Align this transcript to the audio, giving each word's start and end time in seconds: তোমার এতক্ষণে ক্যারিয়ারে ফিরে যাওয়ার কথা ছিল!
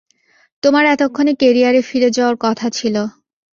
তোমার 0.63 0.85
এতক্ষণে 0.85 1.33
ক্যারিয়ারে 1.35 1.81
ফিরে 1.81 2.09
যাওয়ার 2.17 2.35
কথা 2.45 2.67
ছিল! 2.77 2.95